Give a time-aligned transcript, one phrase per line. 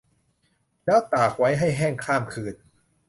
[0.85, 2.55] แล้วตากไว้ให้แห้งข้ามคืน